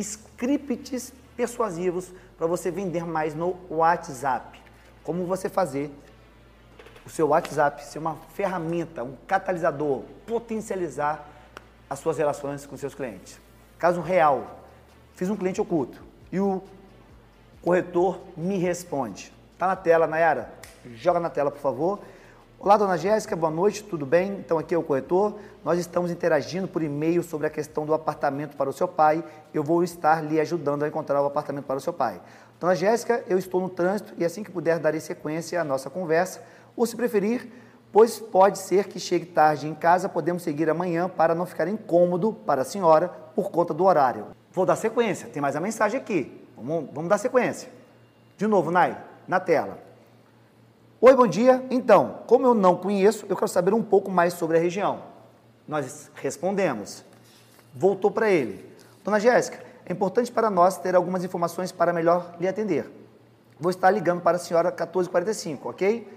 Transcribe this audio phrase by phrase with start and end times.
[0.00, 4.60] scripts persuasivos para você vender mais no WhatsApp.
[5.02, 5.90] Como você fazer
[7.06, 11.26] o seu WhatsApp ser uma ferramenta, um catalisador, potencializar
[11.88, 13.40] as suas relações com seus clientes.
[13.78, 14.60] Caso real,
[15.14, 16.62] fiz um cliente oculto e o
[17.62, 19.32] corretor me responde.
[19.56, 20.52] Tá na tela, Nayara?
[20.94, 22.00] Joga na tela, por favor.
[22.60, 24.32] Olá, dona Jéssica, boa noite, tudo bem?
[24.32, 25.36] Então, aqui é o corretor.
[25.64, 29.22] Nós estamos interagindo por e-mail sobre a questão do apartamento para o seu pai.
[29.54, 32.20] Eu vou estar lhe ajudando a encontrar o apartamento para o seu pai.
[32.58, 36.42] Dona Jéssica, eu estou no trânsito e assim que puder darei sequência à nossa conversa,
[36.76, 37.48] ou se preferir,
[37.92, 42.32] pois pode ser que chegue tarde em casa, podemos seguir amanhã para não ficar incômodo
[42.32, 44.26] para a senhora por conta do horário.
[44.50, 46.44] Vou dar sequência, tem mais a mensagem aqui.
[46.56, 47.70] Vamos, vamos dar sequência.
[48.36, 49.87] De novo, Nai, na tela.
[51.00, 51.64] Oi, bom dia.
[51.70, 55.00] Então, como eu não conheço, eu quero saber um pouco mais sobre a região.
[55.66, 57.04] Nós respondemos.
[57.72, 58.68] Voltou para ele.
[59.04, 62.90] Dona Jéssica, é importante para nós ter algumas informações para melhor lhe atender.
[63.60, 66.08] Vou estar ligando para a senhora 1445, ok?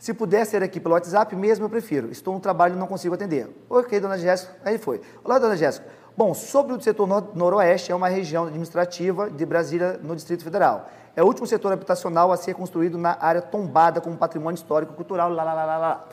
[0.00, 2.10] Se puder ser aqui pelo WhatsApp mesmo, eu prefiro.
[2.10, 3.48] Estou no trabalho e não consigo atender.
[3.70, 4.52] Ok, dona Jéssica.
[4.64, 5.00] Aí foi.
[5.22, 5.86] Olá, dona Jéssica.
[6.16, 10.88] Bom, sobre o setor noroeste, é uma região administrativa de Brasília, no Distrito Federal.
[11.14, 15.30] É o último setor habitacional a ser construído na área tombada como patrimônio histórico cultural.
[15.30, 16.08] Lá, lá, lá, lá.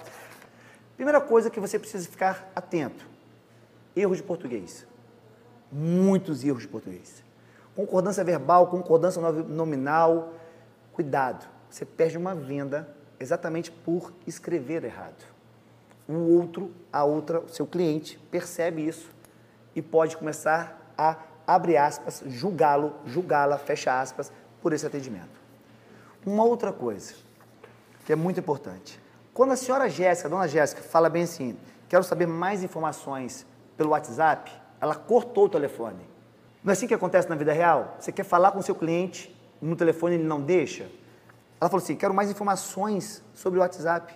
[0.98, 3.08] Primeira coisa que você precisa ficar atento:
[3.96, 4.86] erros de português.
[5.72, 7.24] Muitos erros de português.
[7.74, 10.34] Concordância verbal, concordância nominal.
[10.92, 12.90] Cuidado, você perde uma venda
[13.22, 15.24] exatamente por escrever errado.
[16.10, 19.14] O outro, a outra, o seu cliente percebe isso
[19.76, 25.42] e pode começar a aspas, julgá-lo, julgá-la, fecha aspas, por esse atendimento.
[26.26, 27.14] Uma outra coisa
[28.06, 29.00] que é muito importante.
[29.34, 31.58] Quando a senhora Jéssica, a dona Jéssica, fala bem assim,
[31.90, 36.06] quero saber mais informações pelo WhatsApp, ela cortou o telefone.
[36.64, 37.98] Não é assim que acontece na vida real?
[38.00, 40.84] Você quer falar com o seu cliente, no telefone ele não deixa?
[41.60, 44.14] Ela falou assim, quero mais informações sobre o WhatsApp.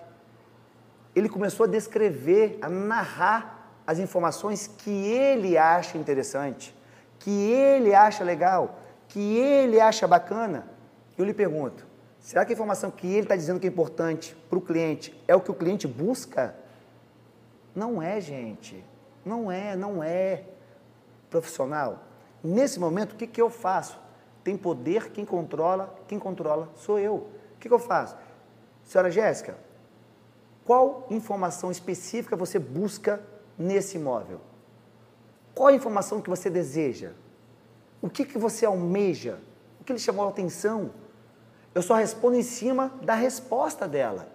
[1.16, 3.56] Ele começou a descrever, a narrar
[3.88, 6.75] as informações que ele acha interessante,
[7.18, 8.78] que ele acha legal
[9.08, 10.68] que ele acha bacana,
[11.18, 11.86] eu lhe pergunto:
[12.20, 15.36] será que a informação que ele está dizendo que é importante para o cliente é
[15.36, 16.56] o que o cliente busca?
[17.75, 18.84] Não é, gente.
[19.25, 20.44] Não é, não é
[21.30, 22.04] profissional.
[22.44, 24.00] Nesse momento, o que, que eu faço?
[24.44, 27.16] Tem poder quem controla, quem controla sou eu.
[27.16, 28.16] O que, que eu faço?
[28.84, 29.58] Senhora Jéssica,
[30.64, 33.22] qual informação específica você busca
[33.57, 34.40] nesse imóvel?
[35.53, 37.12] Qual a informação que você deseja?
[38.01, 39.40] O que, que você almeja?
[39.81, 40.91] O que lhe chamou a atenção?
[41.73, 44.28] Eu só respondo em cima da resposta dela.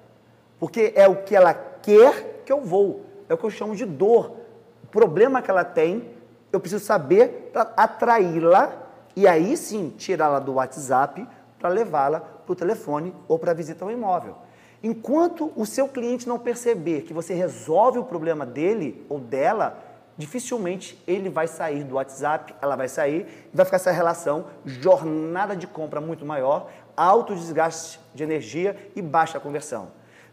[0.58, 3.04] Porque é o que ela quer que eu vou.
[3.28, 4.36] É o que eu chamo de dor.
[4.82, 6.10] O problema que ela tem,
[6.52, 8.72] eu preciso saber para atraí-la
[9.14, 11.26] e aí sim tirá-la do WhatsApp
[11.58, 14.36] para levá-la para o telefone ou para visitar o imóvel.
[14.82, 19.80] Enquanto o seu cliente não perceber que você resolve o problema dele ou dela,
[20.18, 25.66] dificilmente ele vai sair do WhatsApp, ela vai sair, vai ficar essa relação, jornada de
[25.66, 29.88] compra muito maior, alto desgaste de energia e baixa conversão.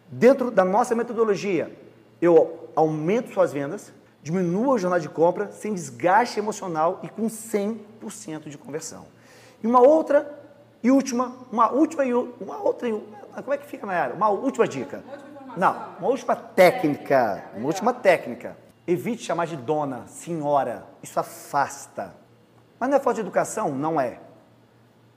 [0.08, 1.72] Dentro da nossa metodologia,
[2.20, 3.94] eu aumento suas vendas,
[4.24, 9.06] diminuo a jornada de compra sem desgaste emocional e com 100% de conversão.
[9.64, 10.39] E uma outra
[10.82, 14.16] e última, uma última e uma outra, como é que fica na área?
[14.16, 15.04] Uma última dica.
[15.58, 18.56] Não, uma última técnica, uma última técnica
[18.90, 20.84] Evite chamar de dona, senhora.
[21.04, 22.16] Isso afasta.
[22.80, 23.70] Mas não é falta de educação?
[23.70, 24.20] Não é.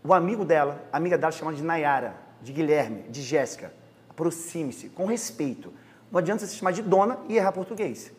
[0.04, 3.72] O amigo dela, a amiga dela chama de Nayara, de Guilherme, de Jéssica.
[4.10, 5.72] Aproxime-se, com respeito.
[6.10, 8.12] Não adianta você chamar de dona e errar português.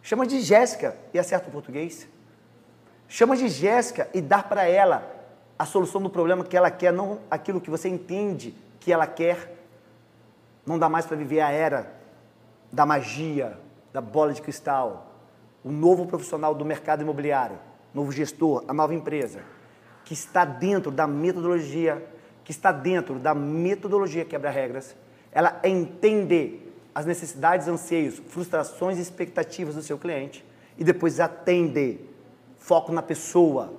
[0.00, 2.06] Chama de Jéssica e acerta o português.
[3.08, 5.23] Chama de Jéssica e dar para ela
[5.58, 9.56] a solução do problema que ela quer, não aquilo que você entende que ela quer.
[10.66, 11.92] Não dá mais para viver a era
[12.72, 13.58] da magia,
[13.92, 15.12] da bola de cristal,
[15.62, 17.58] o novo profissional do mercado imobiliário,
[17.94, 19.40] novo gestor, a nova empresa,
[20.04, 22.04] que está dentro da metodologia,
[22.44, 24.96] que está dentro da metodologia quebra-regras,
[25.32, 26.60] ela entende
[26.94, 30.44] as necessidades, anseios, frustrações e expectativas do seu cliente
[30.78, 31.98] e depois atende.
[32.58, 33.74] Foco na pessoa.